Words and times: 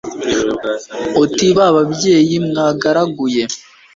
uti 1.23 1.47
ba 1.57 1.67
babyeyi 1.75 2.35
mwagaraguye 2.47 3.43